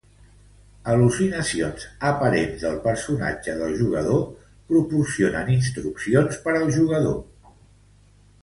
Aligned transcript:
Al·lucinacions 0.93 1.83
aparents 2.11 2.63
del 2.67 2.79
personatge 2.87 3.55
del 3.61 3.77
jugador 3.83 4.25
proporcionen 4.73 5.55
instruccions 5.61 6.43
per 6.47 6.57
al 6.63 6.69
jugador. 6.81 7.55